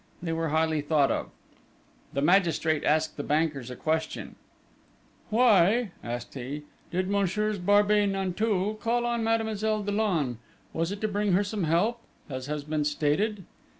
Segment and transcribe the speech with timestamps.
[0.19, 1.29] They were highly thought of.
[2.13, 4.35] The magistrate asked the bankers a question.
[5.29, 10.39] "Why," asked he, "did Messieurs Barbey Nanteuil call on Mademoiselle Dollon?
[10.73, 12.01] Was it to bring her some help,
[12.31, 13.45] as has been stated?"